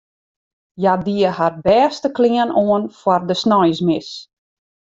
[0.79, 4.09] Hja die har bêste klean oan foar de sneinsmis.